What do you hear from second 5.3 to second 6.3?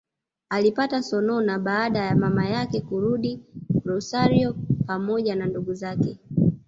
na ndugu zake